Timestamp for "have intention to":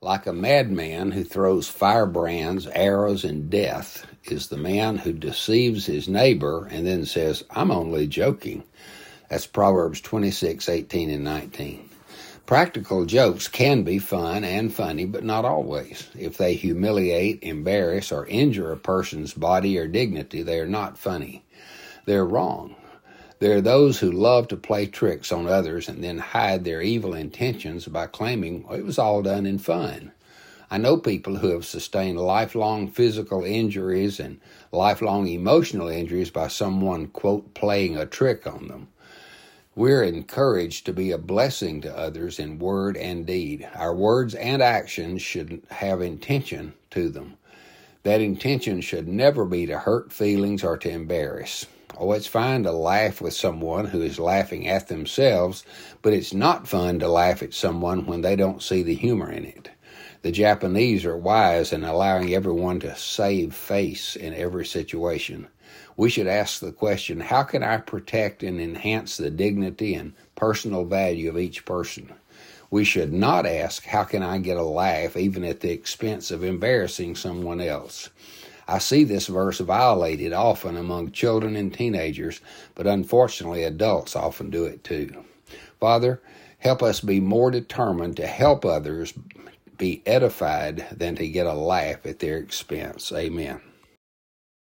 45.70-47.08